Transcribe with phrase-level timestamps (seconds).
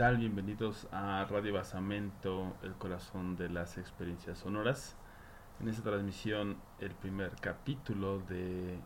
[0.00, 0.16] tal?
[0.16, 4.96] Bienvenidos a Radio Basamento, el corazón de las experiencias sonoras.
[5.60, 8.78] En esta transmisión, el primer capítulo de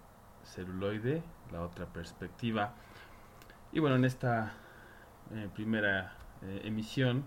[0.43, 1.23] Celuloide,
[1.53, 2.75] la otra perspectiva.
[3.71, 4.55] Y bueno, en esta
[5.33, 7.23] eh, primera eh, emisión,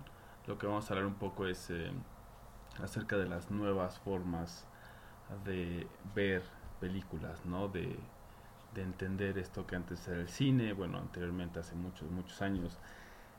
[0.48, 1.90] lo que vamos a hablar un poco es eh,
[2.84, 4.68] acerca de las nuevas formas
[5.46, 6.44] de ver
[6.82, 7.70] películas, ¿no?
[7.70, 7.98] De,
[8.76, 12.82] de entender esto que antes era el cine, bueno, anteriormente hace muchos, muchos años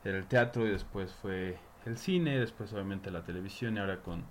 [0.05, 4.25] era el teatro y después fue el cine, después obviamente la televisión y ahora con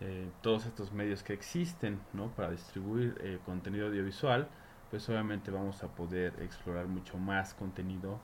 [0.00, 2.28] eh, todos estos medios que existen ¿no?
[2.28, 4.48] para distribuir eh, contenido audiovisual,
[4.90, 8.20] pues obviamente vamos a poder explorar mucho más contenido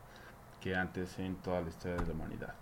[0.60, 2.54] que antes en toda la historia de la humanidad.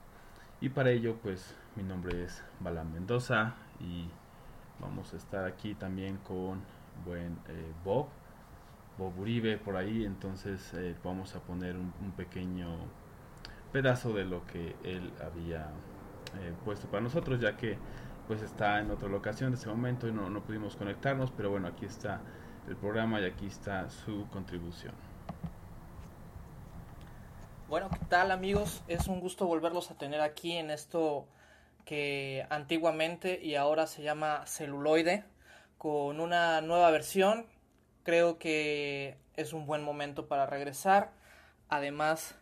[0.61, 4.09] Y para ello, pues mi nombre es Balan Mendoza y
[4.79, 6.61] vamos a estar aquí también con
[7.05, 8.09] buen eh, Bob,
[8.99, 12.77] Bob Uribe por ahí, entonces vamos a poner un pequeño
[13.73, 15.71] pedazo de lo que él había
[16.41, 17.79] eh, puesto para nosotros, ya que
[18.27, 21.69] pues está en otra locación en ese momento y no, no pudimos conectarnos, pero bueno,
[21.69, 22.21] aquí está
[22.69, 24.95] el programa y aquí está su contribución.
[27.69, 28.83] Bueno, ¿qué tal amigos?
[28.89, 31.27] Es un gusto volverlos a tener aquí en esto
[31.85, 35.25] que antiguamente y ahora se llama celuloide,
[35.79, 37.47] con una nueva versión.
[38.03, 41.13] Creo que es un buen momento para regresar.
[41.69, 42.35] Además,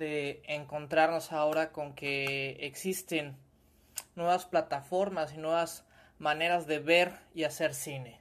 [0.00, 3.36] de encontrarnos ahora con que existen
[4.16, 5.84] nuevas plataformas y nuevas
[6.18, 8.18] maneras de ver y hacer cine.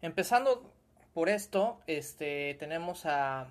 [0.00, 0.72] Empezando
[1.14, 3.48] por esto, este tenemos a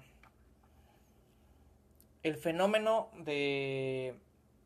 [2.23, 4.15] el fenómeno de,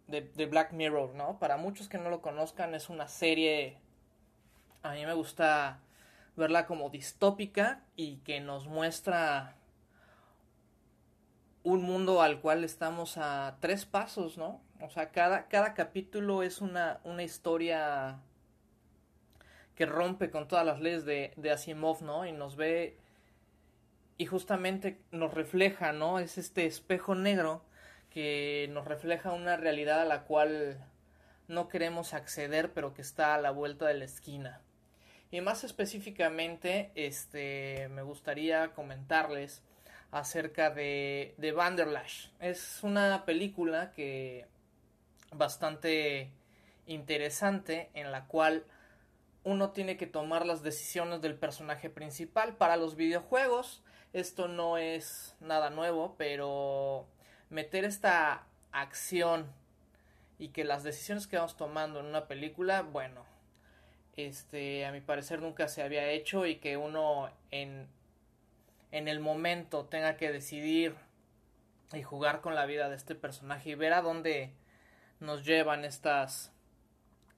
[0.05, 1.39] de, de, Black Mirror, ¿no?
[1.39, 3.79] Para muchos que no lo conozcan, es una serie.
[4.83, 5.79] A mí me gusta
[6.35, 9.56] verla como distópica y que nos muestra
[11.67, 14.61] un mundo al cual estamos a tres pasos, ¿no?
[14.79, 18.21] O sea, cada, cada capítulo es una, una historia
[19.75, 22.25] que rompe con todas las leyes de, de Asimov, ¿no?
[22.25, 22.97] Y nos ve
[24.17, 26.19] y justamente nos refleja, ¿no?
[26.19, 27.65] Es este espejo negro
[28.11, 30.77] que nos refleja una realidad a la cual
[31.49, 34.61] no queremos acceder, pero que está a la vuelta de la esquina.
[35.31, 39.63] Y más específicamente, este, me gustaría comentarles
[40.11, 42.29] acerca de, de Vanderlash.
[42.39, 44.45] Es una película que
[45.31, 46.31] bastante
[46.85, 48.65] interesante en la cual
[49.43, 53.81] uno tiene que tomar las decisiones del personaje principal para los videojuegos.
[54.13, 57.07] Esto no es nada nuevo, pero
[57.49, 59.47] meter esta acción
[60.39, 63.25] y que las decisiones que vamos tomando en una película, bueno,
[64.17, 67.87] este a mi parecer nunca se había hecho y que uno en
[68.92, 70.95] en el momento tenga que decidir
[71.93, 74.53] y jugar con la vida de este personaje y ver a dónde
[75.20, 76.52] nos llevan estas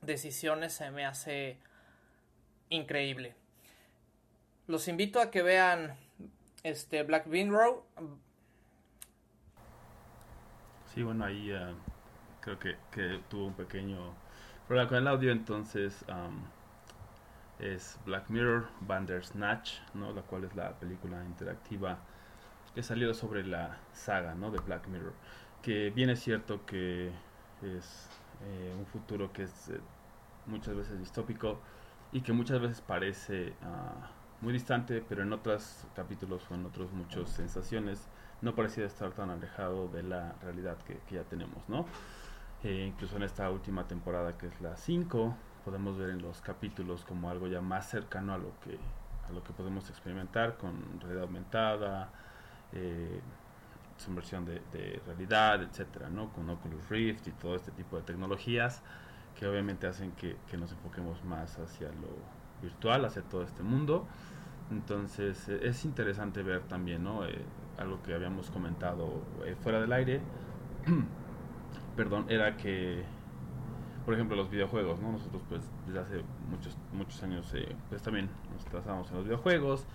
[0.02, 1.58] decisiones se me hace
[2.70, 3.36] increíble.
[4.68, 5.98] Los invito a que vean
[6.64, 7.84] este Black Row.
[10.94, 11.76] Sí, bueno, ahí uh,
[12.42, 14.16] creo que, que, tuvo un pequeño
[14.68, 16.06] problema con el audio, entonces
[17.60, 20.12] es Black Mirror Bandersnatch, ¿no?
[20.14, 22.00] la cual es la película interactiva
[22.74, 24.52] que salió sobre la saga ¿no?
[24.52, 25.14] de Black Mirror.
[25.62, 27.12] Que bien es cierto que
[27.62, 28.10] es
[28.44, 29.80] eh, un futuro que es eh,
[30.46, 31.60] muchas veces distópico
[32.12, 36.92] y que muchas veces parece uh, muy distante, pero en otros capítulos o en otros
[36.92, 38.08] muchas sensaciones
[38.42, 41.86] no parecía estar tan alejado de la realidad que, que ya tenemos, ¿no?
[42.64, 45.36] Eh, incluso en esta última temporada que es la 5,
[45.70, 48.78] podemos ver en los capítulos como algo ya más cercano a lo que
[49.28, 52.10] a lo que podemos experimentar con realidad aumentada
[52.74, 53.20] eh,
[53.98, 58.82] subversión de, de, realidad etcétera no con Oculus Rift y todo este tipo de tecnologías
[59.38, 64.06] que obviamente hacen que, que nos enfoquemos más hacia lo virtual hacia todo este mundo.
[64.72, 67.42] Entonces eh, es interesante ver también no eh,
[67.78, 70.22] algo que habíamos comentado eh, fuera del aire.
[71.96, 73.04] Perdón era que
[74.10, 75.12] por ejemplo, los videojuegos, ¿no?
[75.12, 79.86] Nosotros, pues, desde hace muchos, muchos años, eh, pues también nos trazamos en los videojuegos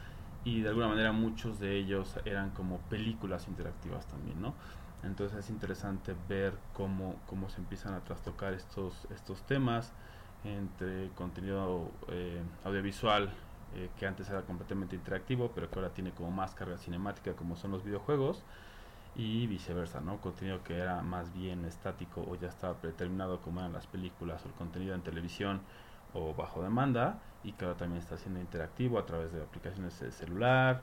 [0.45, 4.55] y de alguna manera muchos de ellos eran como películas interactivas también, ¿no?
[5.03, 9.93] Entonces es interesante ver cómo, cómo se empiezan a trastocar estos, estos temas
[10.45, 13.31] entre contenido eh, audiovisual
[13.75, 17.57] eh, que antes era completamente interactivo, pero que ahora tiene como más carga cinemática como
[17.57, 18.45] son los videojuegos
[19.17, 20.21] y viceversa, ¿no?
[20.21, 24.49] Contenido que era más bien estático o ya estaba predeterminado como eran las películas o
[24.49, 25.61] el contenido en televisión
[26.13, 30.11] o bajo demanda y que ahora también está siendo interactivo a través de aplicaciones de
[30.11, 30.83] celular,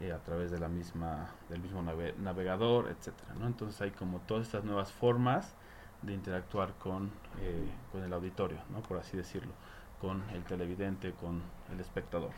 [0.00, 3.46] eh, a través de la misma, del mismo navegador, etcétera, ¿no?
[3.46, 5.54] Entonces hay como todas estas nuevas formas
[6.02, 7.10] de interactuar con,
[7.40, 8.82] eh, con el auditorio, ¿no?
[8.82, 9.52] Por así decirlo,
[10.00, 11.42] con el televidente, con
[11.72, 12.32] el espectador.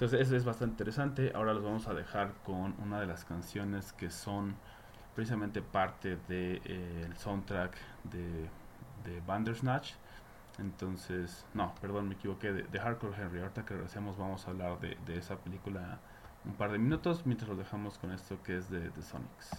[0.00, 1.30] Entonces eso es bastante interesante.
[1.34, 4.54] Ahora los vamos a dejar con una de las canciones que son
[5.14, 8.48] precisamente parte del de, eh, soundtrack de,
[9.04, 9.92] de Bandersnatch.
[10.58, 13.40] Entonces, no, perdón, me equivoqué, de, Hardcore Henry.
[13.40, 15.98] Ahorita que regresemos vamos a hablar de, de, esa película
[16.46, 19.50] un par de minutos, mientras lo dejamos con esto que es de, de Sonics.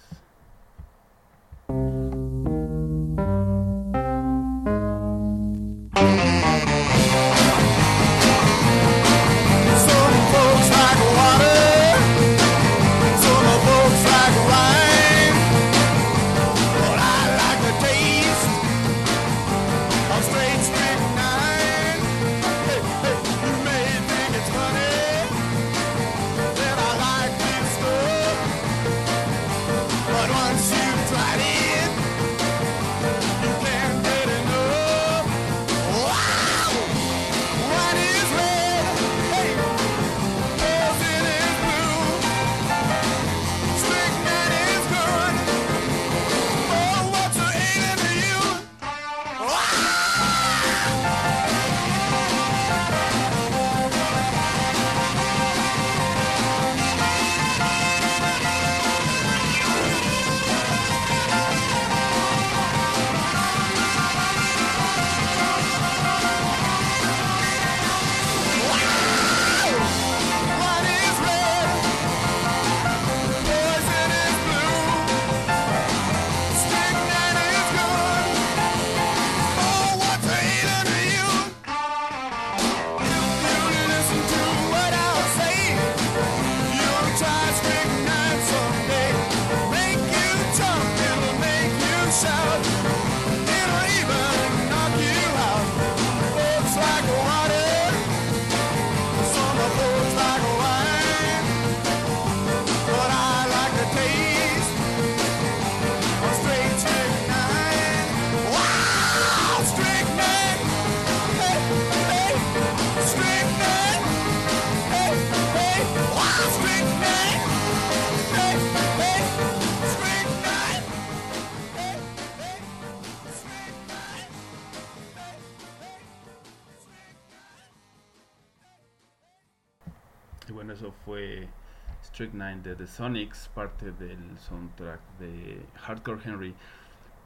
[131.16, 136.56] De The Sonics, parte del soundtrack de Hardcore Henry,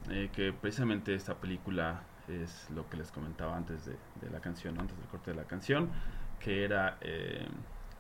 [0.10, 4.98] eh, que precisamente esta película es lo que les comentaba antes de, la canción, antes
[4.98, 5.90] del corte de la canción,
[6.40, 7.48] que era eh,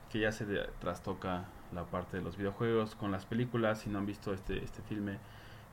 [0.09, 0.45] que ya se
[0.79, 3.79] trastoca la parte de los videojuegos con las películas.
[3.81, 5.17] Si no han visto este, este filme,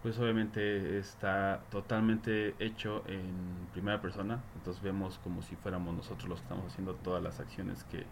[0.03, 4.41] pues obviamente está totalmente hecho en primera persona.
[4.57, 8.05] Entonces vemos como si fuéramos nosotros los que estamos haciendo todas las acciones que,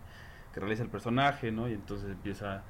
[0.53, 1.69] que realiza el personaje, ¿no?
[1.69, 2.63] Y entonces empieza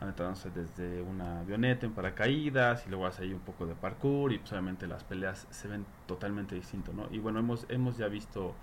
[0.00, 4.38] aventándose desde una avioneta en paracaídas y luego hace ahí un poco de parkour y
[4.38, 7.08] pues obviamente las peleas se ven totalmente distinto, ¿no?
[7.10, 8.54] Y bueno, hemos, hemos ya visto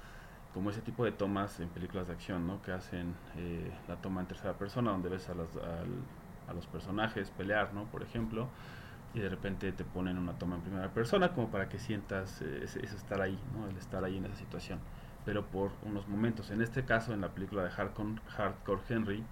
[0.54, 2.62] como ese tipo de tomas en películas de acción, ¿no?
[2.62, 7.32] Que hacen eh, la toma en tercera persona donde ves a los, a los personajes
[7.32, 7.86] pelear, ¿no?
[7.86, 8.48] Por ejemplo,
[9.14, 12.64] y de repente te ponen una toma en primera persona como para que sientas eh,
[12.64, 13.68] estar ahí, ¿no?
[13.68, 14.80] El estar ahí en esa situación,
[15.26, 16.50] pero por unos momentos.
[16.52, 19.24] En este caso, en la película de Hardcore, Hardcore Henry,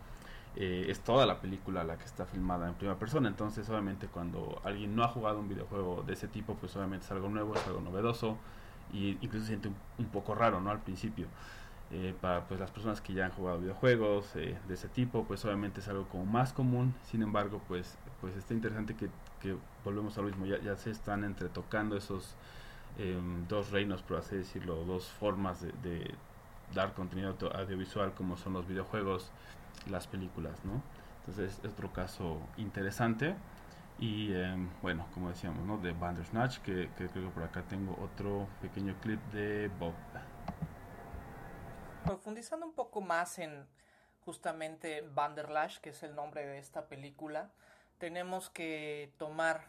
[0.56, 3.30] eh, es toda la película la que está filmada en primera persona.
[3.30, 7.12] Entonces, obviamente, cuando alguien no ha jugado un videojuego de ese tipo, pues obviamente es
[7.12, 8.38] algo nuevo, es algo novedoso
[8.94, 10.72] y incluso se siente un, poco raro, ¿no?
[10.72, 11.28] Al principio.
[11.94, 15.44] Eh, para pues las personas que ya han jugado videojuegos eh, de ese tipo, pues
[15.44, 16.94] obviamente es algo como más común.
[17.04, 19.10] Sin embargo, pues pues está interesante que,
[19.42, 20.46] que volvemos a lo mismo.
[20.46, 22.36] Ya, ya se están entretocando esos
[22.98, 26.16] em, dos reinos, por así decirlo, dos formas de,
[26.74, 29.30] dar contenido audiovisual como son los videojuegos
[29.90, 30.82] las películas, ¿no?
[31.20, 33.36] Entonces es otro caso interesante.
[34.00, 35.78] Y em, bueno, como decíamos, ¿no?
[35.78, 39.94] De Bandersnatch, que, que creo que por acá tengo otro pequeño clip de Bob.
[42.06, 43.68] Profundizando un poco más en
[44.26, 47.52] justamente Banderlash, que es el nombre de esta película,
[47.98, 49.68] tenemos que tomar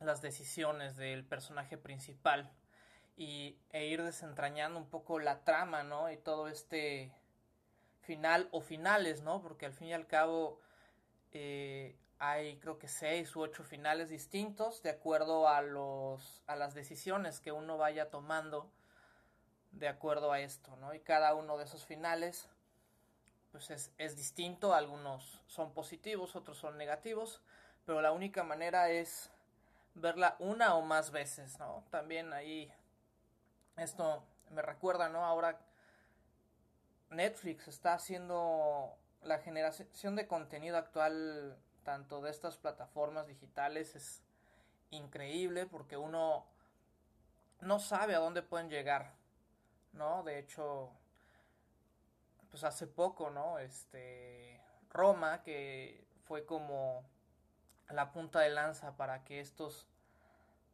[0.00, 2.50] las decisiones del personaje principal
[3.16, 6.10] y, e ir desentrañando un poco la trama, ¿no?
[6.10, 7.12] Y todo este
[8.02, 9.42] final o finales, ¿no?
[9.42, 10.60] Porque al fin y al cabo
[11.32, 16.74] eh, hay creo que seis u ocho finales distintos de acuerdo a los a las
[16.74, 18.70] decisiones que uno vaya tomando
[19.72, 20.94] de acuerdo a esto, ¿no?
[20.94, 22.48] Y cada uno de esos finales
[23.50, 27.40] pues es, es distinto, algunos son positivos, otros son negativos,
[27.84, 29.30] pero la única manera es
[29.94, 31.84] verla una o más veces, ¿no?
[31.90, 32.72] También ahí
[33.76, 35.24] esto me recuerda, ¿no?
[35.24, 35.58] Ahora
[37.10, 44.22] Netflix está haciendo la generación de contenido actual tanto de estas plataformas digitales es
[44.90, 46.46] increíble porque uno
[47.60, 49.14] no sabe a dónde pueden llegar,
[49.92, 50.22] ¿no?
[50.22, 50.90] De hecho,
[52.50, 53.58] pues hace poco, ¿no?
[53.58, 54.60] Este
[54.90, 57.04] Roma que fue como
[57.90, 59.86] la punta de lanza para que estos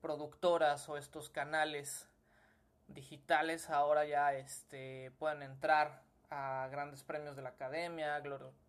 [0.01, 2.07] productoras o estos canales
[2.89, 8.21] digitales ahora ya este puedan entrar a grandes premios de la academia,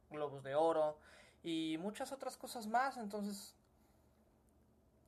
[0.10, 0.98] globos de oro
[1.44, 2.98] y muchas otras cosas más.
[2.98, 3.56] Entonces,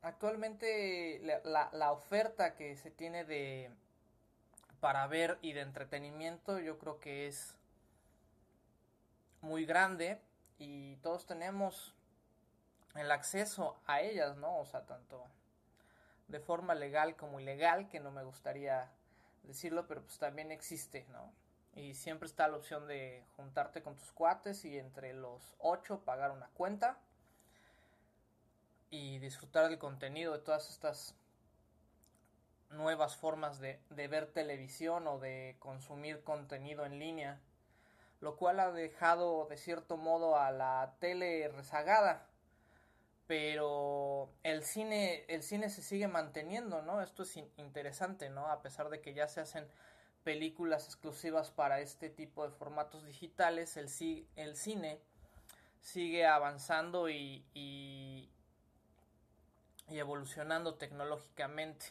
[0.01, 3.71] actualmente la, la, oferta que se tiene de
[4.79, 7.55] para ver y de entretenimiento yo creo que es
[9.41, 10.19] muy grande
[10.59, 11.95] y todos tenemos
[12.95, 14.57] el acceso a ellas, ¿no?
[14.59, 15.25] O sea, tanto
[16.27, 18.91] de forma legal como ilegal, que no me gustaría
[19.43, 21.31] decirlo, pero pues también existe, ¿no?
[21.75, 26.31] Y siempre está la opción de juntarte con tus cuates y entre los ocho pagar
[26.31, 27.00] una cuenta
[28.91, 31.15] y disfrutar del contenido de todas estas
[32.69, 37.41] nuevas formas de, de ver televisión o de consumir contenido en línea,
[38.21, 42.27] lo cual ha dejado de cierto modo a la tele rezagada
[43.27, 48.89] pero el cine el cine se sigue manteniendo no esto es interesante no a pesar
[48.89, 49.68] de que ya se hacen
[50.24, 53.89] películas exclusivas para este tipo de formatos digitales el
[54.36, 55.00] el cine
[55.84, 58.30] sigue avanzando y, y,
[59.89, 61.88] evolucionando tecnológicamente.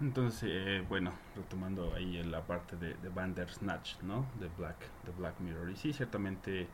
[0.00, 5.38] Entonces eh, bueno retomando ahí la parte de, de Bandersnatch no de Black de Black
[5.38, 5.70] Mirror.
[5.70, 6.66] Y sí ciertamente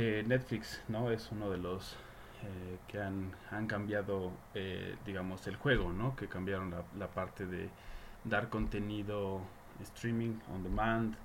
[0.00, 1.10] eh, Netflix, ¿no?
[1.10, 1.94] Es uno de los
[2.44, 6.14] eh, que han, han cambiado, eh, digamos, el juego, ¿no?
[6.14, 7.68] Que cambiaron la, parte de
[8.22, 9.40] dar contenido
[9.82, 11.16] streaming on demand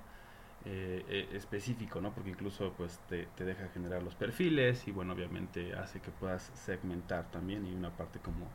[0.64, 2.12] específico, ¿no?
[2.12, 6.50] Porque incluso pues te, te, deja generar los perfiles y bueno, obviamente hace que puedas
[6.54, 8.48] segmentar también y una parte como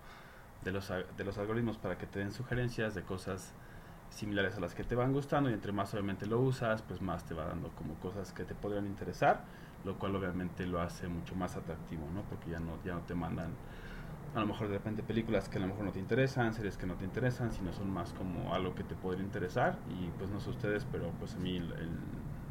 [0.64, 3.54] de los, de los algoritmos para que te den sugerencias de cosas
[4.10, 7.24] similares a las que te van gustando y entre más obviamente lo usas, pues más
[7.26, 9.46] te va dando como cosas que te podrían interesar
[9.86, 12.24] lo cual obviamente lo hace mucho más atractivo, ¿no?
[12.24, 13.50] Porque ya no, ya no te mandan
[14.36, 16.86] a lo mejor de repente películas que a lo mejor no te interesan, series que
[16.86, 20.40] no te interesan, sino son más como algo que te podría interesar y pues no
[20.40, 21.70] sé ustedes, pero pues a mí en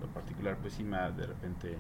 [0.01, 1.79] lo particular pues sí me ha de repente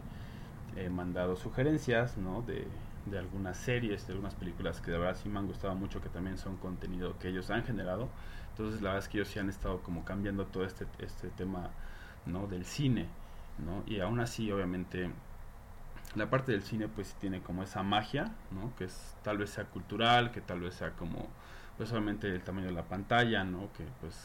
[0.77, 2.43] he mandado sugerencias, ¿no?
[2.43, 2.67] De,
[3.07, 6.09] de algunas series, de algunas películas que de verdad sí me han gustado mucho, que
[6.09, 8.09] también son contenido que ellos han generado.
[8.51, 11.71] Entonces la verdad es que ellos sí han estado como cambiando todo este, este tema,
[12.27, 12.47] ¿no?
[12.47, 13.07] Del cine,
[13.59, 13.83] ¿no?
[13.87, 15.11] Y aún así obviamente
[16.15, 18.75] la parte del cine pues tiene como esa magia, ¿no?
[18.77, 21.29] Que es tal vez sea cultural, que tal vez sea como
[21.77, 23.73] pues solamente el tamaño de la pantalla, ¿no?
[23.75, 24.17] Que pues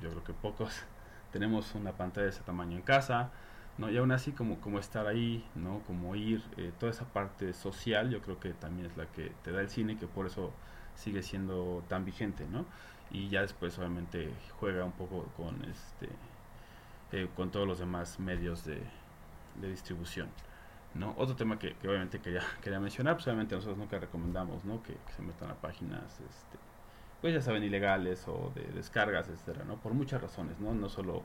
[0.00, 0.82] yo creo que pocos
[1.32, 3.30] tenemos una pantalla de ese tamaño en casa,
[3.78, 3.90] ¿no?
[3.90, 5.80] Y aún así como, como estar ahí, ¿no?
[5.86, 9.52] Como ir, eh, toda esa parte social yo creo que también es la que te
[9.52, 10.52] da el cine, que por eso
[10.94, 12.66] sigue siendo tan vigente, ¿no?
[13.10, 16.08] Y ya después obviamente juega un poco con este
[17.12, 18.82] eh, con todos los demás medios de,
[19.60, 20.28] de distribución.
[20.94, 21.14] ¿No?
[21.16, 24.62] Otro tema que, obviamente quería, quería mencionar, pues obviamente nosotros nunca recomendamos.
[24.84, 26.58] Que, se metan a páginas, este,
[27.20, 29.76] pues ya saben, ilegales o de descargas, etcétera, ¿no?
[29.76, 30.74] Por muchas razones, ¿no?
[30.74, 31.22] No solo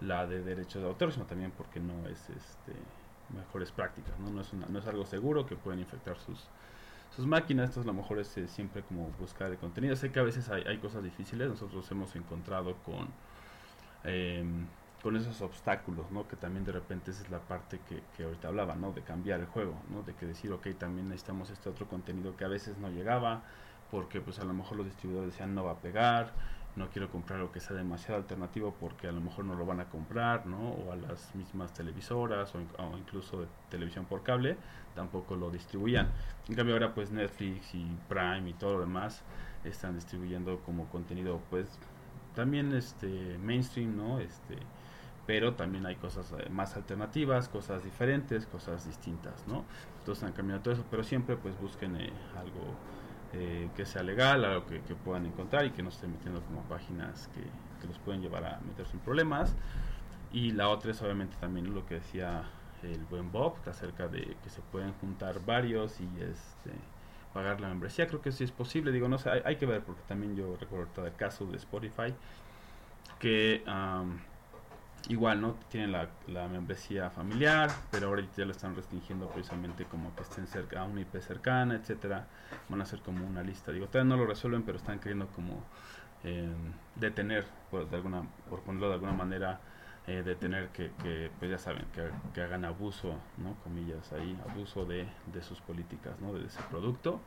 [0.00, 2.72] la de derechos de autor, sino también porque no es, este,
[3.34, 4.30] mejores prácticas, ¿no?
[4.30, 6.48] No es, una, no es algo seguro que pueden infectar sus,
[7.14, 9.96] sus máquinas, entonces a lo mejor es siempre como buscar el contenido.
[9.96, 13.08] Sé que a veces hay, hay cosas difíciles, nosotros hemos encontrado con...
[14.04, 14.44] Eh,
[15.02, 16.28] con esos obstáculos, ¿no?
[16.28, 18.92] Que también de repente esa es la parte que, que ahorita hablaba, ¿no?
[18.92, 20.02] De cambiar el juego, ¿no?
[20.02, 23.42] De que decir, ok, también necesitamos este otro contenido que a veces no llegaba,
[23.90, 26.32] porque pues a lo mejor los distribuidores decían no va a pegar,
[26.76, 29.80] no quiero comprar lo que sea demasiado alternativo porque a lo mejor no lo van
[29.80, 30.70] a comprar, ¿no?
[30.70, 32.60] O a las mismas televisoras o,
[32.96, 34.56] incluso de televisión por cable
[34.94, 36.08] tampoco lo distribuían.
[36.48, 39.22] En cambio ahora pues Netflix y Prime y todo lo demás
[39.64, 41.66] están distribuyendo como contenido pues
[42.34, 44.20] también este mainstream, ¿no?
[44.20, 44.56] Este
[45.26, 49.64] pero también hay cosas eh, más alternativas, cosas diferentes, cosas distintas, ¿no?
[49.98, 52.74] Entonces han cambiado todo eso, pero siempre pues busquen eh, algo
[53.32, 57.28] eh, que sea legal, algo que, puedan encontrar y que no estén metiendo como páginas
[57.28, 57.42] que,
[57.80, 59.54] que, los pueden llevar a meter sin problemas.
[60.32, 62.44] Y la otra es obviamente también lo que decía
[62.82, 66.72] el buen Bob, acerca de que se pueden juntar varios y este
[67.32, 70.02] pagar la membresía, creo que sí es posible, digo, no sé, hay, que ver porque
[70.08, 72.12] también yo recuerdo el caso de Spotify
[73.18, 73.62] que
[75.08, 75.54] igual, ¿no?
[75.68, 76.08] Tienen la,
[76.48, 81.00] membresía familiar, pero ahorita ya lo están restringiendo precisamente como que estén cerca a una
[81.00, 82.26] IP cercana, etcétera.
[82.68, 83.72] Van a hacer como una lista.
[83.72, 85.64] Digo, todavía no lo resuelven, pero están queriendo como
[86.24, 86.48] eh,
[86.96, 89.60] detener, por, de alguna, por ponerlo de alguna manera,
[90.06, 93.54] eh, detener que, que, pues ya saben, que, que, hagan abuso, ¿no?
[93.62, 96.32] Comillas ahí, abuso de, de sus políticas, ¿no?
[96.32, 97.20] De ese producto.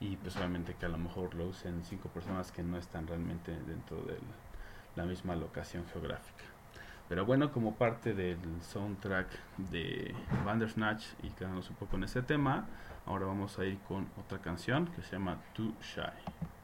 [0.00, 3.52] Y pues obviamente que a lo mejor lo usen cinco personas que no están realmente
[3.66, 4.18] dentro de
[4.94, 6.44] la misma locación geográfica.
[7.08, 9.28] Pero bueno, como parte del soundtrack
[9.70, 12.66] de Bandersnatch y quedándonos un poco en ese tema,
[13.06, 16.57] ahora vamos a ir con otra canción que se llama Too Shy.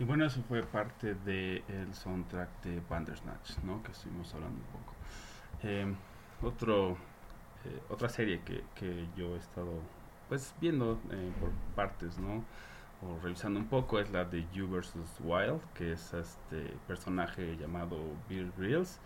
[0.00, 3.82] Y bueno, eso fue parte del el soundtrack de Bandersnatch, ¿no?
[3.82, 4.94] Que estuvimos hablando un poco.
[5.62, 5.94] Eh,
[6.40, 6.92] otro,
[7.66, 9.74] eh, otra serie que, que, yo he estado
[10.30, 12.42] pues viendo eh, por partes, ¿no?
[13.02, 15.20] O revisando un poco es la de You vs.
[15.22, 18.98] Wild, que es este personaje llamado Bill Reels,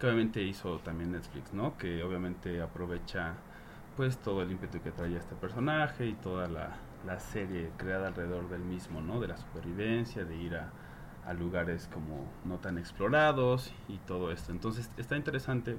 [0.00, 1.78] que obviamente hizo también Netflix, ¿no?
[1.78, 3.34] Que obviamente aprovecha
[3.96, 8.48] pues todo el ímpetu que traía este personaje y toda la la serie creada alrededor
[8.48, 9.20] del mismo, ¿no?
[9.20, 10.72] De la supervivencia, de ir a,
[11.38, 14.50] lugares como no tan explorados y todo esto.
[14.50, 15.76] Entonces está interesante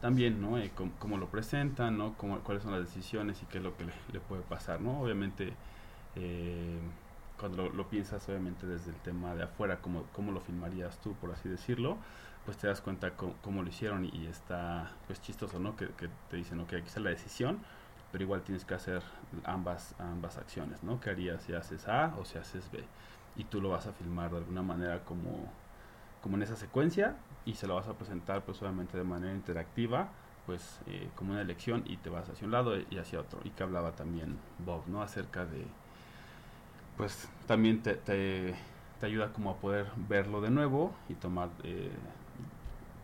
[0.00, 0.56] también, ¿no?
[0.58, 2.14] Eh, cómo, lo presentan, ¿no?
[2.16, 5.02] Cómo, cuáles son las decisiones y qué es lo que le, puede pasar, ¿no?
[5.02, 5.52] Obviamente,
[6.16, 6.78] eh,
[7.38, 11.30] cuando lo, piensas, obviamente, desde el tema de afuera, cómo, cómo lo filmarías tú, por
[11.30, 11.98] así decirlo,
[12.46, 15.76] pues te das cuenta cómo, lo hicieron y, está, pues, chistoso, ¿no?
[15.76, 17.58] Que, que te dicen, ok, aquí está la decisión,
[18.12, 19.02] pero igual tienes que hacer
[19.44, 21.00] ambas, ambas acciones, ¿no?
[21.00, 22.84] ¿Qué harías si haces A o si haces B?
[23.36, 25.50] Y tú lo vas a filmar de alguna manera como,
[26.20, 30.10] como en esa secuencia y se lo vas a presentar pues obviamente de manera interactiva
[30.46, 33.50] pues eh, como una elección y te vas hacia un lado y hacia otro y
[33.50, 35.64] que hablaba también Bob no acerca de
[36.96, 38.54] pues también te, te,
[39.00, 41.90] ayuda como a poder verlo de nuevo y tomar eh,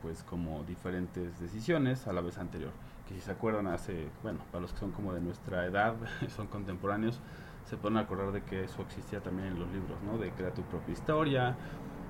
[0.02, 2.70] pues como diferentes decisiones a la vez anterior
[3.08, 5.96] que si se acuerdan hace bueno para los que son como de nuestra edad
[6.36, 7.20] son contemporáneos
[7.64, 10.62] se pueden acordar de que eso existía también en los libros no de crear tu
[10.62, 11.56] propia historia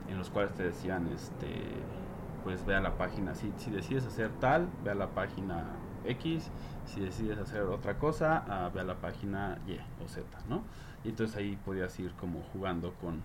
[0.08, 1.84] en los cuales te decían este
[2.42, 5.64] pues ve a la página, si, si decides hacer tal, ve a la página
[6.04, 6.50] X,
[6.86, 10.62] si decides hacer otra cosa, uh, ve a la página Y o Z, ¿no?
[11.04, 13.22] Y entonces ahí podías ir como jugando con,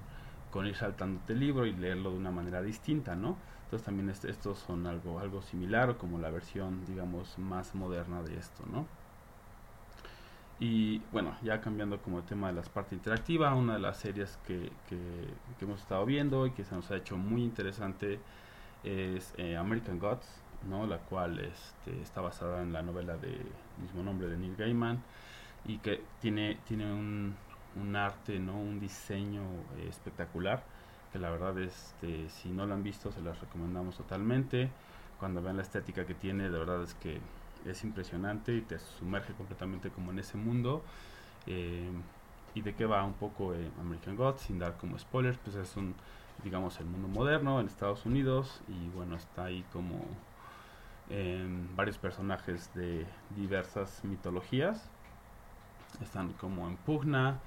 [0.51, 3.37] con ir saltándote el libro y leerlo de una manera distinta, ¿no?
[3.73, 8.37] Entonces también estos son algo, algo similar o como la versión, digamos, más moderna de
[8.37, 8.85] esto, ¿no?
[10.59, 14.37] Y bueno, ya cambiando como el tema de las partes interactiva, una de las series
[14.45, 14.99] que, que,
[15.57, 18.19] que hemos estado viendo y que se nos ha hecho muy interesante
[18.83, 20.27] es eh, American Gods,
[20.69, 20.85] ¿no?
[20.85, 23.41] la cual este, está basada en la novela de
[23.81, 25.01] mismo nombre de Neil Gaiman
[25.65, 27.35] y que tiene, tiene un,
[27.81, 28.55] un arte, ¿no?
[28.55, 29.41] un diseño
[29.79, 30.63] eh, espectacular
[31.13, 34.69] que la verdad este, si no lo han visto se las recomendamos totalmente.
[35.19, 37.21] Cuando vean la estética que tiene de verdad es que
[37.65, 40.83] es impresionante y te sumerge completamente como en ese mundo.
[41.47, 41.91] Eh,
[42.55, 45.95] y de qué va un poco American Gods sin dar como spoilers pues es un
[46.43, 50.05] digamos, el mundo moderno en Estados Unidos y bueno, está ahí como
[51.75, 54.89] varios personajes de diversas mitologías.
[56.01, 57.39] Están como en pugna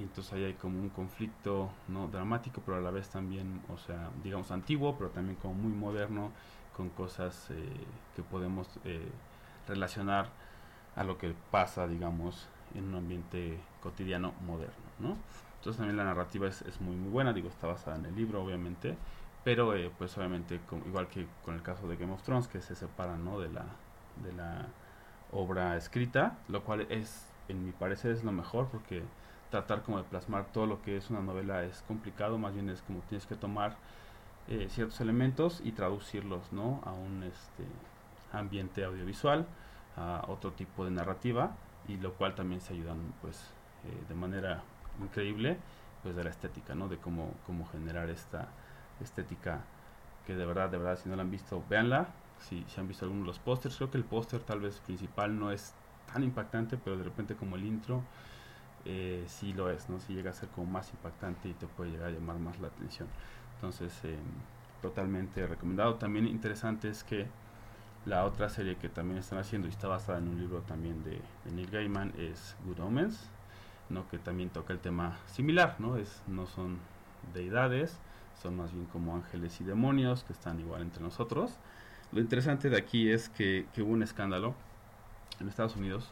[0.00, 3.78] y entonces ahí hay como un conflicto no dramático pero a la vez también o
[3.78, 6.32] sea digamos antiguo pero también como muy moderno
[6.76, 7.72] con cosas eh,
[8.16, 9.08] que podemos eh,
[9.68, 10.28] relacionar
[10.96, 15.16] a lo que pasa digamos en un ambiente cotidiano moderno no
[15.60, 18.42] entonces también la narrativa es, es, muy muy buena, digo, está basada en el libro
[18.42, 18.96] obviamente,
[19.44, 22.74] pero eh, pues obviamente igual que con el caso de Game of Thrones que se
[22.74, 23.38] separan ¿no?
[23.38, 23.66] de, la,
[24.24, 24.68] de la
[25.32, 29.02] obra escrita, lo cual es, en mi parecer, es lo mejor porque
[29.50, 32.82] tratar como de plasmar todo lo que es una novela es complicado, más bien es
[32.82, 33.76] como tienes que tomar
[34.48, 36.80] eh, ciertos elementos y traducirlos ¿no?
[36.84, 37.64] a un este,
[38.32, 39.46] ambiente audiovisual,
[39.96, 41.52] a otro tipo de narrativa
[41.88, 43.36] y lo cual también se ayudan pues
[43.84, 44.62] eh, de manera
[45.00, 45.56] increíble
[46.02, 46.88] pues de la estética, ¿no?
[46.88, 48.48] De cómo, cómo generar esta
[49.02, 49.60] estética
[50.26, 52.08] que de verdad, de verdad, si no la han visto, véanla.
[52.38, 55.38] Si, si han visto algunos de los pósters, creo que el póster tal vez principal
[55.38, 55.74] no es
[56.10, 58.02] tan impactante, pero de repente como el intro
[58.84, 60.00] eh, sí lo es, ¿no?
[60.00, 62.68] Si llega a ser como más impactante y te puede llegar a llamar más la
[62.68, 63.08] atención.
[63.56, 64.16] Entonces, eh,
[64.82, 65.96] totalmente recomendado.
[65.96, 67.26] También interesante es que
[68.06, 71.20] la otra serie que también están haciendo y está basada en un libro también de,
[71.52, 73.28] Neil Gaiman es Good Omens
[73.90, 74.08] ¿no?
[74.08, 75.96] que también toca el tema similar, ¿no?
[75.96, 76.78] Es, no son
[77.34, 77.98] deidades,
[78.40, 81.52] son más bien como ángeles y demonios que están igual entre nosotros.
[82.12, 84.54] Lo interesante de aquí es que, hubo un escándalo
[85.40, 86.10] en Estados Unidos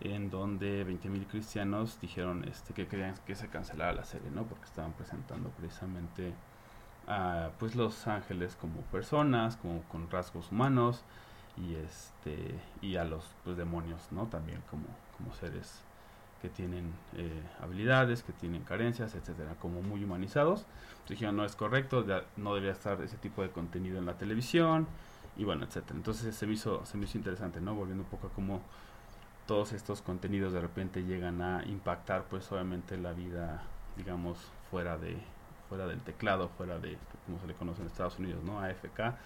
[0.00, 4.44] en donde 20.000 cristianos dijeron este, que querían que se cancelara la serie, ¿no?
[4.44, 6.32] Porque estaban presentando precisamente
[7.06, 11.04] a pues los ángeles como personas, como con rasgos humanos
[11.56, 14.26] y este y a los pues, demonios, ¿no?
[14.26, 15.80] También como, como seres
[16.42, 20.66] que tienen eh, habilidades, que tienen carencias, etcétera, como muy humanizados.
[21.08, 22.04] Dijeron, no es correcto,
[22.36, 24.86] no debería estar ese tipo de contenido en la televisión,
[25.36, 25.96] y bueno, etcétera.
[25.96, 27.74] Entonces se me hizo, se me hizo interesante, ¿no?
[27.74, 28.60] Volviendo un poco a cómo
[29.46, 33.62] todos estos contenidos de repente llegan a impactar, pues obviamente la vida,
[33.96, 34.38] digamos,
[34.70, 35.16] fuera de
[35.68, 38.60] fuera del teclado, fuera de, como se le conoce en Estados Unidos, ¿no?
[38.60, 39.16] AFK,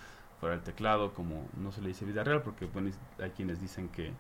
[0.41, 3.89] fuera del teclado, como no se le dice vida real, porque bueno, hay quienes dicen
[3.89, 4.13] que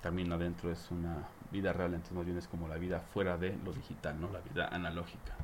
[0.00, 3.56] también adentro es una vida real, entonces más bien es como la vida fuera de
[3.64, 4.30] lo digital, ¿no?
[4.30, 5.34] La vida analógica.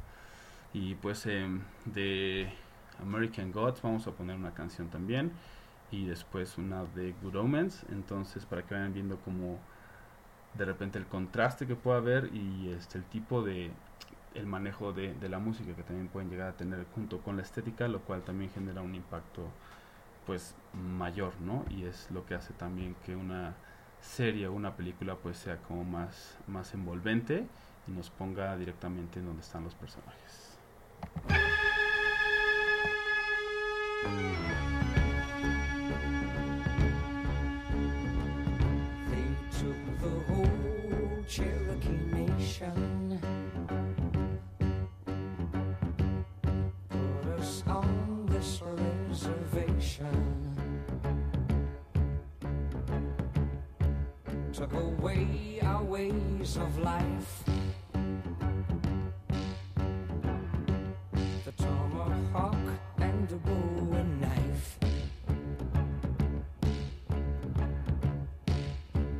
[0.72, 2.52] Y pues em, de
[3.00, 5.32] American Gods vamos a poner una canción también
[5.90, 9.58] y después una de Good Omens, entonces para que vayan viendo como
[10.56, 13.70] de repente el contraste que puede haber y este el tipo de
[14.34, 17.42] el manejo de, de la música que también pueden llegar a tener junto con la
[17.42, 19.48] estética, lo cual también genera un impacto
[20.26, 21.64] pues mayor, ¿no?
[21.70, 23.54] Y es lo que hace también que una
[24.00, 27.46] serie o una película pues sea como más, más envolvente
[27.86, 30.58] y nos ponga directamente en donde están los personajes.
[54.54, 57.42] Took away our ways of life.
[61.44, 62.56] The tomahawk
[62.98, 64.78] and the bow and knife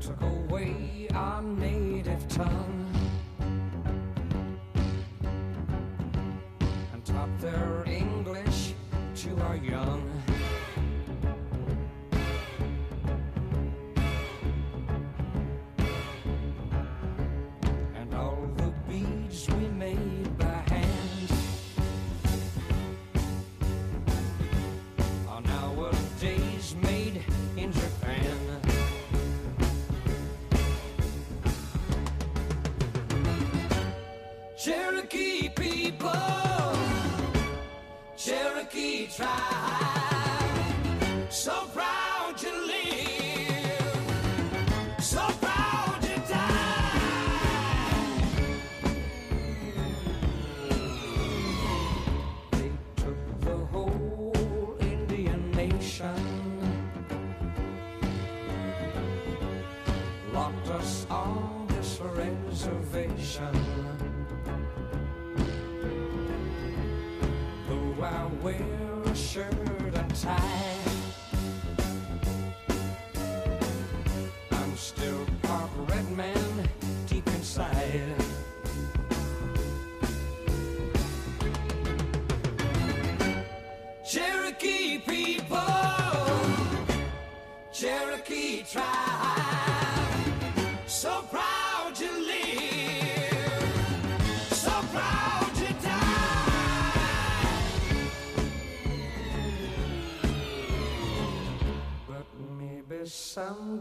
[0.01, 2.74] took away our native tongue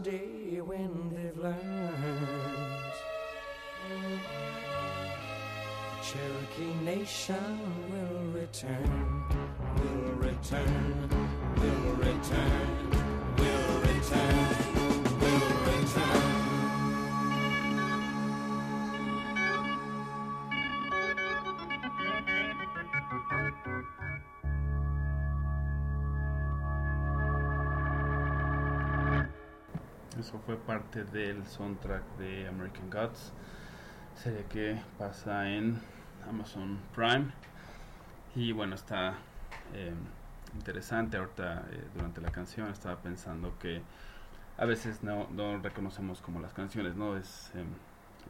[0.04, 1.58] someday when they've learned.
[3.88, 4.18] The
[6.02, 7.58] Cherokee Nation
[7.90, 9.24] will return,
[9.76, 11.08] will return,
[11.56, 12.73] will return,
[30.54, 33.32] fue parte del soundtrack de American Gods,
[34.14, 35.80] serie que pasa en
[36.28, 37.26] Amazon Prime.
[38.36, 39.14] Y bueno, está
[39.72, 39.92] eh,
[40.54, 41.16] interesante.
[41.16, 43.82] Ahorita, eh, durante la canción, estaba pensando que
[44.56, 47.16] a veces no, no reconocemos como las canciones, ¿no?
[47.16, 47.64] Es, eh,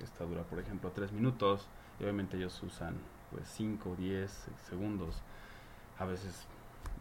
[0.02, 1.68] esta dura, por ejemplo, 3 minutos.
[2.00, 2.94] Y obviamente ellos usan
[3.32, 5.20] pues 5 o 10 segundos,
[5.98, 6.46] a veces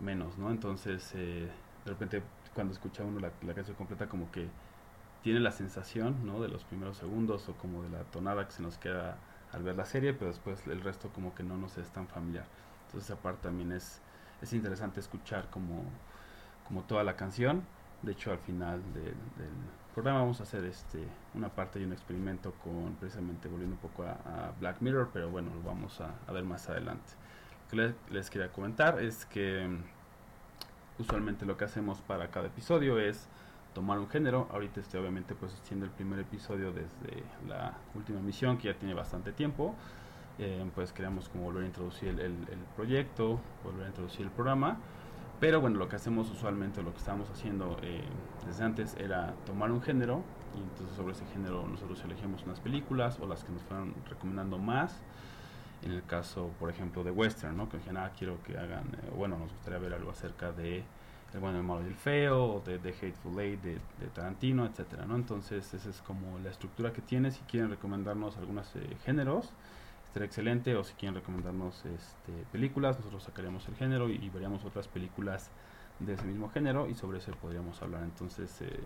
[0.01, 0.51] menos, ¿no?
[0.51, 1.49] Entonces, eh,
[1.85, 4.49] de repente, cuando escucha uno la, la canción completa, como que
[5.23, 6.41] tiene la sensación ¿no?
[6.41, 9.17] de los primeros segundos o como de la tonada que se nos queda
[9.53, 12.45] al ver la serie, pero después el resto como que no nos es tan familiar.
[12.87, 14.01] Entonces esa parte también es,
[14.41, 15.83] es interesante escuchar como,
[16.67, 17.63] como toda la canción.
[18.01, 19.53] De hecho al final del, del
[19.93, 24.03] programa vamos a hacer este una parte y un experimento con precisamente volviendo un poco
[24.03, 27.13] a, a Black Mirror, pero bueno, lo vamos a, a ver más adelante.
[27.63, 32.47] Lo que les, les quería comentar es que mm, usualmente lo que hacemos para cada
[32.47, 33.29] episodio es
[33.73, 34.47] tomar un género.
[34.51, 38.93] Ahorita estoy obviamente pues haciendo el primer episodio desde la última emisión que ya tiene
[38.93, 39.75] bastante tiempo.
[40.39, 44.31] Eh, pues queríamos como volver a introducir el, el, el, proyecto, volver a introducir el
[44.31, 44.77] programa.
[45.39, 48.01] Pero bueno, lo que hacemos usualmente, lo que estábamos haciendo eh,
[48.45, 50.23] desde antes era tomar un género
[50.55, 54.57] y entonces sobre ese género nosotros elegimos unas películas o las que nos fueron recomendando
[54.57, 55.01] más.
[55.81, 57.67] En el caso, por ejemplo, de western, ¿no?
[57.67, 60.85] Que dijeron, ah, quiero que hagan, eh, bueno, nos gustaría ver algo acerca de
[61.33, 65.05] el bueno, el malo y el feo, de, de Hateful Eight, de, de, Tarantino, etcétera,
[65.05, 65.15] ¿no?
[65.15, 67.31] Entonces, esa es como la estructura que tiene.
[67.31, 69.51] Si quieren recomendarnos algunos eh, géneros,
[70.07, 70.75] estaría excelente.
[70.75, 75.49] O si quieren recomendarnos este, películas, nosotros sacaríamos el género y, y, veríamos otras películas
[75.99, 78.03] de ese mismo género y sobre eso podríamos hablar.
[78.03, 78.79] Entonces, eh,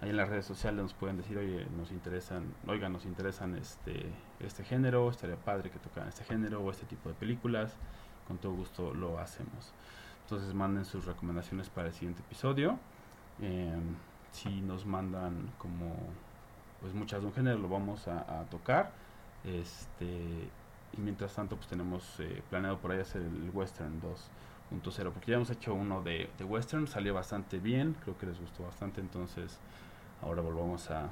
[0.00, 4.06] ahí en las redes sociales nos pueden decir, oye, nos interesan, oigan, nos interesan este,
[4.40, 7.74] este género, estaría padre que tocaran este género o este tipo de películas.
[8.26, 9.72] Con todo gusto lo hacemos.
[10.26, 12.76] Entonces manden sus recomendaciones para el siguiente episodio.
[13.40, 13.78] Eh,
[14.32, 15.94] si nos mandan como
[16.80, 18.90] pues muchas de un género lo vamos a, tocar.
[19.44, 20.50] Este
[20.96, 25.36] y mientras tanto pues tenemos eh, planeado por ahí hacer el western 2.0 porque ya
[25.36, 29.58] hemos hecho uno de, western salió bastante bien creo que les gustó bastante entonces
[30.22, 31.08] ahora volvamos a,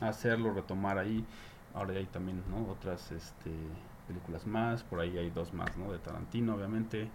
[0.00, 1.24] hacerlo retomar ahí
[1.74, 2.72] ahora hay también ¿no?
[2.72, 3.52] otras este,
[4.08, 5.92] películas más por ahí hay dos más ¿no?
[5.92, 7.08] de Tarantino obviamente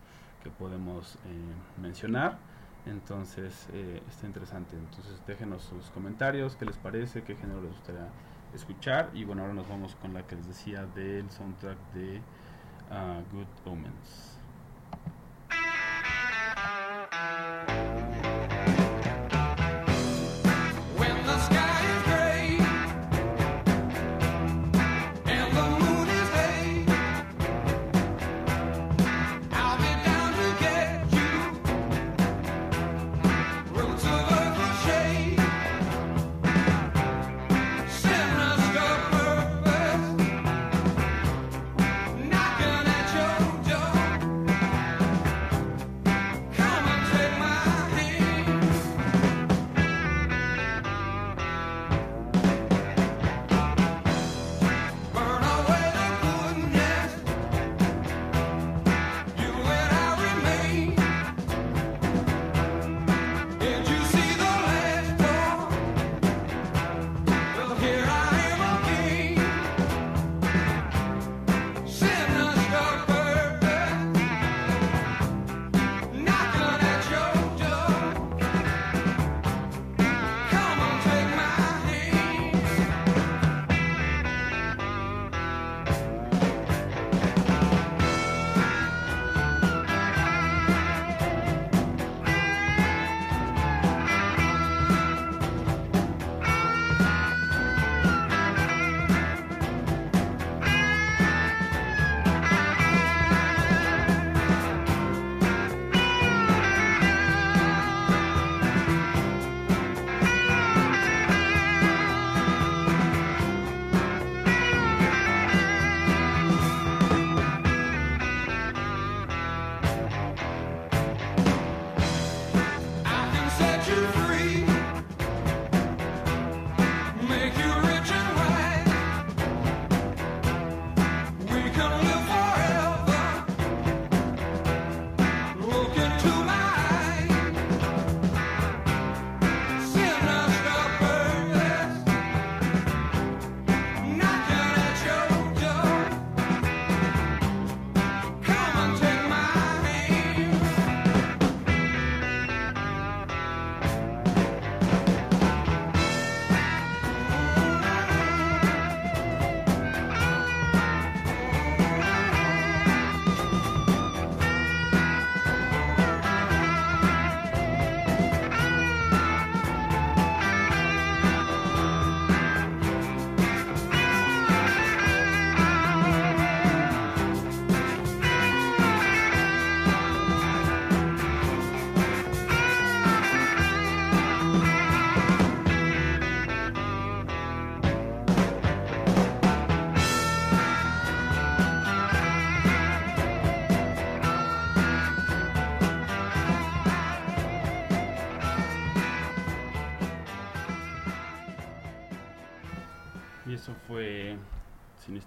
[0.49, 2.37] podemos eh, mencionar.
[2.85, 4.75] Entonces, eh, está interesante.
[4.75, 8.07] Entonces, déjenos sus comentarios, qué les parece, qué género les gustaría
[8.53, 9.09] escuchar.
[9.13, 12.21] Y bueno, ahora nos vamos con la que les decía del soundtrack de
[12.91, 14.36] ah, Good Omens.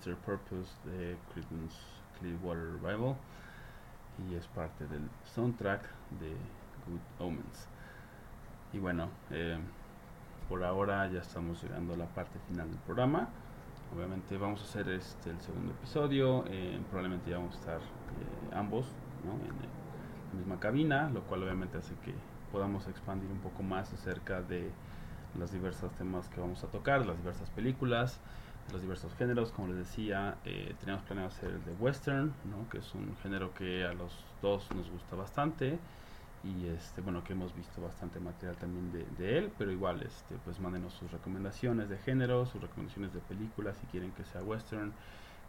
[0.01, 1.77] Sinister Purpose de Creedence
[2.19, 3.17] Clearwater Revival
[4.31, 5.03] y es parte del
[5.35, 5.83] soundtrack
[6.21, 6.31] de
[6.87, 7.69] Good Omens.
[8.73, 9.59] Y bueno, eh,
[10.49, 13.29] por ahora ya estamos llegando a la parte final del programa.
[13.95, 16.45] Obviamente vamos a hacer este el segundo episodio.
[16.49, 18.87] eh, probablemente ya vamos a estar eh, ambos
[19.25, 19.33] ¿no?
[19.33, 19.69] en eh,
[20.33, 22.15] la misma cabina, lo cual obviamente hace que
[22.53, 24.71] podamos expandir un poco más acerca de
[25.39, 28.21] los diversos temas que vamos a tocar, las diversas películas,
[28.73, 29.53] los diversos géneros.
[29.53, 32.69] Como les decía, eh, teníamos planeado hacer el de western, ¿no?
[32.71, 35.79] que es un género que a los dos nos gusta bastante
[36.43, 40.37] y este bueno que hemos visto bastante material también de, de él pero igual este
[40.45, 44.93] pues mándenos sus recomendaciones de género sus recomendaciones de películas si quieren que sea western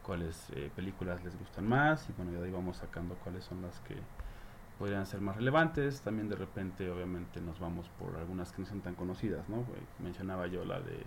[0.03, 3.79] cuáles eh, películas les gustan más y bueno de ahí vamos sacando cuáles son las
[3.81, 3.95] que
[4.77, 8.81] podrían ser más relevantes también de repente obviamente nos vamos por algunas que no son
[8.81, 9.63] tan conocidas no
[9.99, 10.99] mencionaba yo la de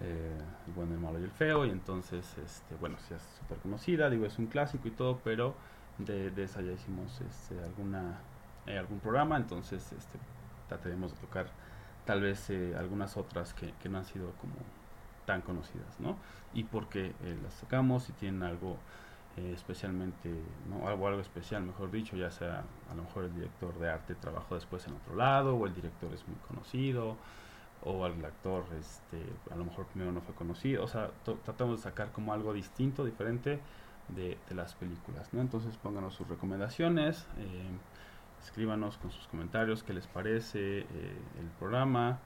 [0.00, 3.58] eh, el bueno el malo y el feo y entonces este bueno sí es súper
[3.58, 5.54] conocida digo es un clásico y todo pero
[5.98, 8.18] de, de esa ya hicimos este alguna
[8.66, 10.18] eh, algún programa entonces este
[10.68, 11.46] trataremos de tocar
[12.06, 14.54] tal vez eh, algunas otras que, que no han sido como
[15.26, 16.16] tan conocidas no
[16.54, 18.78] y porque eh, las tocamos y tienen algo
[19.36, 20.30] eh, especialmente
[20.86, 24.54] algo algo especial mejor dicho ya sea a lo mejor el director de arte trabajó
[24.54, 27.16] después en otro lado o el director es muy conocido
[27.84, 31.10] o el actor este a lo mejor primero no fue conocido o sea
[31.44, 33.60] tratamos de sacar como algo distinto diferente
[34.08, 37.70] de, las películas no entonces pónganos sus recomendaciones eh,
[38.42, 40.86] escríbanos con sus comentarios, qué les parece eh,
[41.38, 42.18] el programa.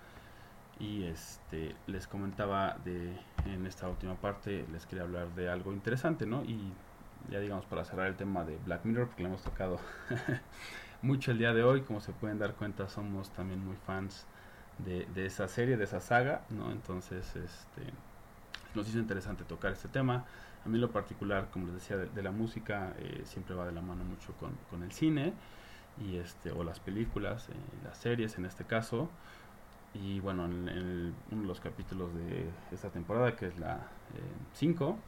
[0.80, 6.26] Y este les comentaba de en esta última parte les quería hablar de algo interesante,
[6.26, 6.42] ¿no?
[6.44, 6.72] Y
[7.30, 9.78] ya digamos para cerrar el tema de Black Mirror, porque le hemos tocado
[11.02, 14.26] mucho el día de hoy, como se pueden dar cuenta, somos también muy fans
[14.78, 16.70] de, esa serie, de esa saga, ¿no?
[16.72, 17.92] Entonces, este
[18.74, 20.24] nos hizo interesante tocar este tema.
[20.64, 23.82] A mí lo particular, como les decía, de, la música eh, siempre va de la
[23.82, 25.32] mano mucho con, con, el cine
[26.04, 27.52] y este o las películas, eh,
[27.84, 29.08] las series en este caso.
[29.94, 33.86] Y bueno, en, uno de los capítulos de esta temporada, que es la
[34.54, 34.98] 5,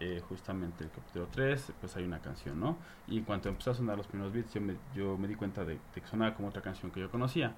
[0.00, 2.76] eh, justamente el capítulo 3, pues hay una canción, ¿no?
[3.06, 5.64] Y en cuanto empezó a sonar los primeros beats, yo me, yo me di cuenta
[5.64, 7.54] de, de, que sonaba como otra canción que yo conocía.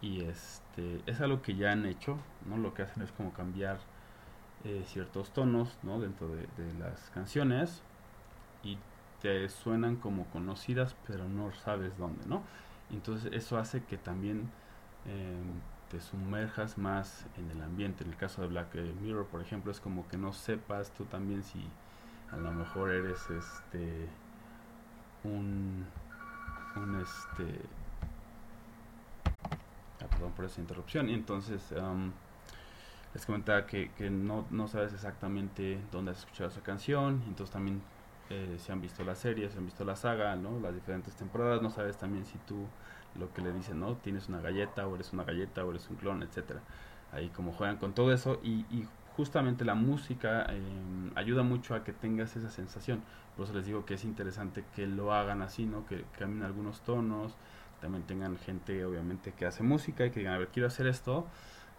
[0.00, 2.58] Y este es algo que ya han hecho, ¿no?
[2.58, 3.78] Lo que hacen es como cambiar
[4.68, 6.00] eh, ciertos tonos ¿no?
[6.00, 6.48] dentro de,
[6.80, 7.82] las canciones
[8.64, 8.78] y
[9.22, 12.42] te suenan como conocidas pero no sabes dónde no
[12.90, 14.50] entonces eso hace que también
[15.04, 15.40] eh,
[15.90, 19.78] te sumerjas más en el ambiente en el caso de Black Mirror por ejemplo es
[19.78, 21.62] como que no sepas tú también si
[22.32, 24.08] a lo mejor eres este
[25.22, 25.86] un
[26.74, 27.60] un este
[30.16, 32.10] perdón por esa interrupción y entonces um,
[33.14, 37.80] les comentaba que, que no, no, sabes exactamente dónde has escuchado esa canción, entonces también
[38.30, 40.58] eh, se han visto las series, se han visto la saga, ¿no?
[40.60, 42.66] las diferentes temporadas, no sabes también si tú
[43.18, 43.96] lo que le dicen, ¿no?
[43.96, 46.60] Tienes una galleta o eres una galleta o eres un clon, etcétera.
[47.12, 48.86] Ahí como juegan con todo eso y, y
[49.16, 50.60] justamente la música eh,
[51.14, 53.02] ayuda mucho a que tengas esa sensación.
[53.36, 55.86] Por eso les digo que es interesante que lo hagan así, ¿no?
[55.86, 57.34] Que cambien algunos tonos,
[57.80, 61.26] también tengan gente obviamente que hace música y que digan, a ver, quiero hacer esto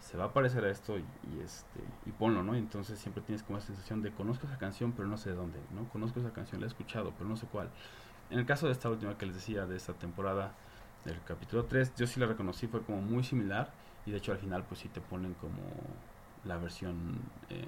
[0.00, 2.54] se va a parecer a esto y, y, este y ponlo, ¿no?
[2.54, 5.58] Entonces siempre tienes como la sensación de conozco esa canción pero no sé de dónde,
[5.74, 5.88] ¿no?
[5.88, 7.70] Conozco esa canción, la he escuchado pero no sé cuál.
[8.30, 10.52] En el caso de esta última que les decía, de esta temporada,
[11.04, 13.72] del capítulo 3, yo sí la reconocí, fue como muy similar
[14.04, 15.62] y de hecho al final pues sí te ponen como
[16.44, 17.18] la versión,
[17.50, 17.66] eh,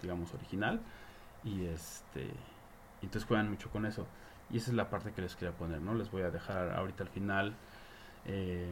[0.00, 0.80] digamos, original
[1.44, 2.30] y este,
[3.00, 4.06] entonces juegan mucho con eso
[4.52, 5.94] y esa es la parte que les quería poner, ¿no?
[5.94, 7.54] Les voy a dejar ahorita al final.
[8.26, 8.70] Eh,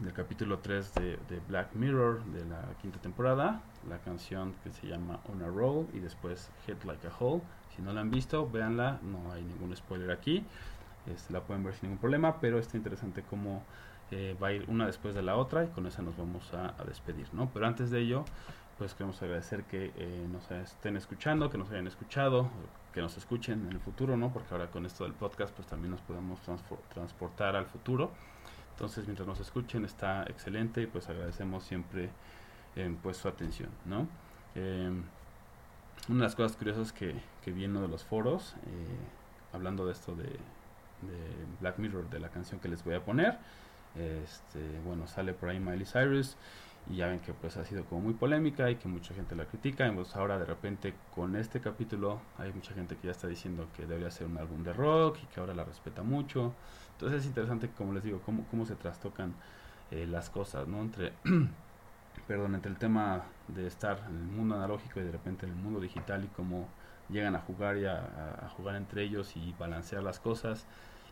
[0.00, 1.18] del capítulo 3 de,
[1.48, 5.98] Black Mirror de la quinta temporada, la canción que se llama On a Roll y
[5.98, 7.42] después Hit Like a Hole.
[7.74, 10.44] Si no la han visto, véanla, no hay ningún spoiler aquí,
[11.12, 13.64] este, la pueden ver sin ningún problema, pero está interesante cómo
[14.10, 16.80] eh, va a ir una después de la otra y con esa nos vamos a,
[16.80, 17.50] a despedir, ¿no?
[17.52, 18.24] Pero antes de ello,
[18.78, 22.48] pues queremos agradecer que eh, nos estén escuchando, que nos hayan escuchado,
[22.98, 24.32] que nos escuchen en el futuro, ¿no?
[24.32, 26.40] Porque ahora con esto del podcast, pues también nos podemos
[26.92, 28.10] transportar al futuro.
[28.72, 32.10] Entonces, mientras nos escuchen, está excelente y pues agradecemos siempre
[32.74, 34.08] eh, pues su atención, ¿no?
[34.56, 34.90] Eh,
[36.08, 38.96] una de las cosas curiosas que, que uno de los foros, eh,
[39.52, 43.38] hablando de esto de, de, Black Mirror, de la canción que les voy a poner,
[43.94, 46.36] este, bueno, sale por ahí Miley Cyrus
[46.90, 49.44] y ya ven que pues ha sido como muy polémica y que mucha gente la
[49.44, 49.86] critica.
[49.86, 53.68] Y pues ahora de repente con este capítulo hay mucha gente que ya está diciendo
[53.76, 56.54] que debería ser un álbum de rock y que ahora la respeta mucho.
[56.92, 59.34] Entonces es interesante como les digo cómo, cómo se trastocan
[59.90, 61.12] eh, las cosas no entre
[62.26, 65.58] perdón entre el tema de estar en el mundo analógico y de repente en el
[65.58, 66.68] mundo digital y cómo
[67.08, 67.96] llegan a jugar y a,
[68.42, 70.66] a jugar entre ellos y balancear las cosas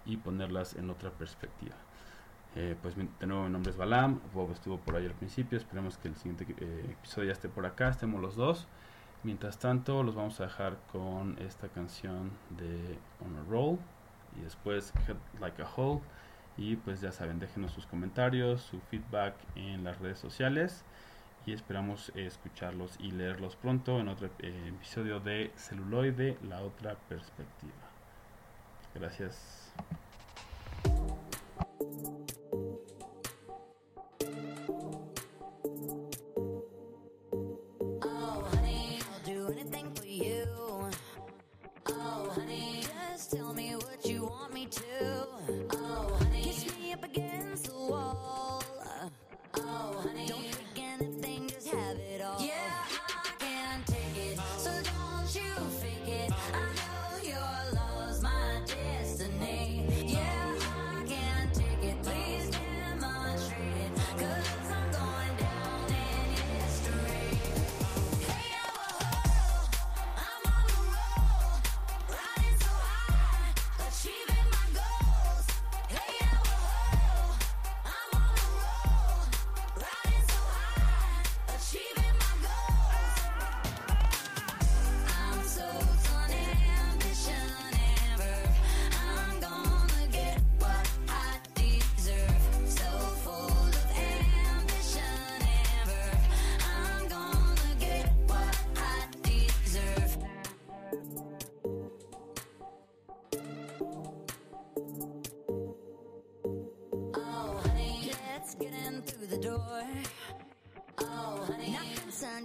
[0.05, 1.86] y ponerlas en otra perspectiva
[2.57, 5.99] eh, pues de nuevo mi nombre es Balam, Bob estuvo por ahí al principio, esperemos
[5.99, 8.67] que el siguiente eh, episodio ya esté por acá, estemos los dos.
[9.23, 13.79] Mientras tanto los vamos a dejar con esta canción de On a Roll
[14.39, 16.01] y después Head Like a Hole
[16.57, 20.83] y pues ya saben, déjenos sus comentarios, su feedback en las redes sociales
[21.45, 27.75] y esperamos eh, escucharlos y leerlos pronto en otro episodio de Celuloide, la otra perspectiva.
[28.95, 29.75] Gracias.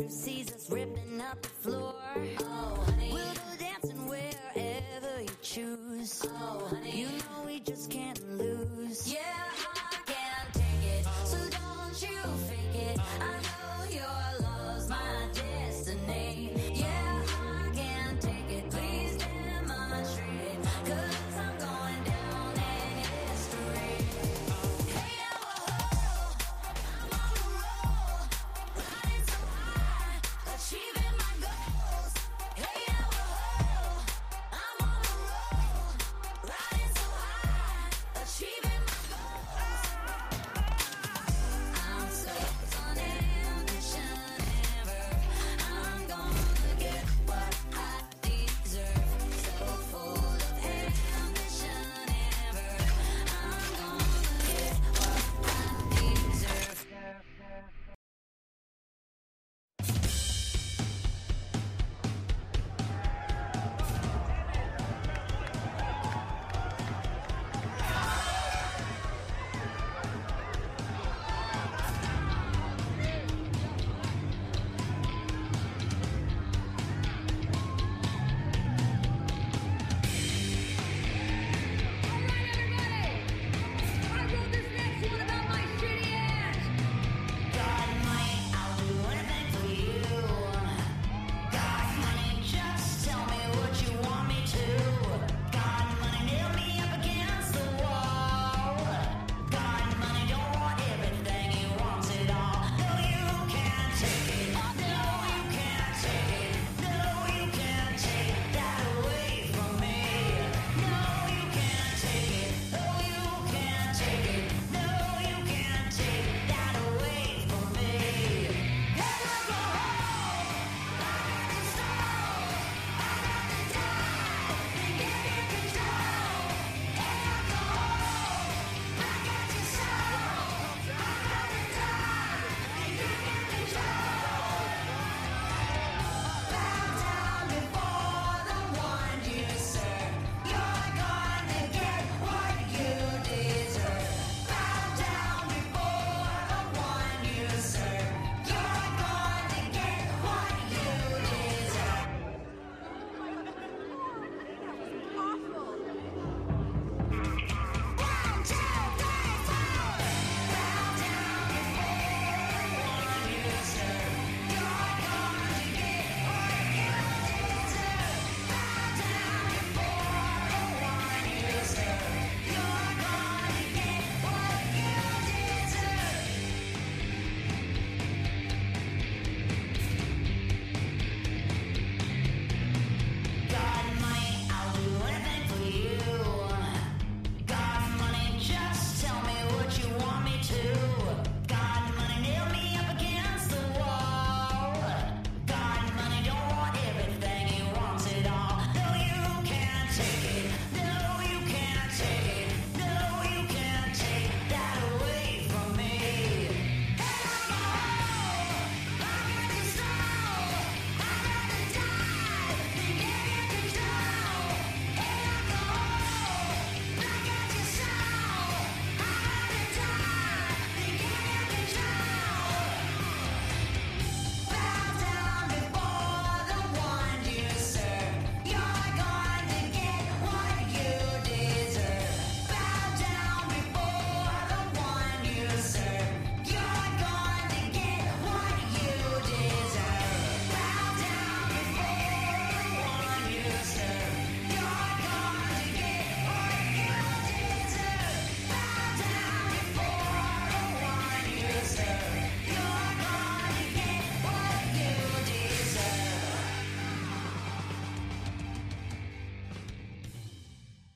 [0.01, 1.70] Who sees us ripping up the floor.